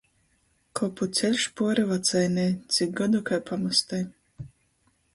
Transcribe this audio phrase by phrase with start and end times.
[0.79, 4.05] Kopu ceļš puori vacainei– cik godu kai pamastai.